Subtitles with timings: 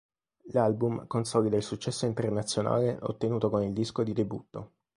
[0.53, 4.71] L'album consolida il successo internazionale ottenuto con il disco di debutto.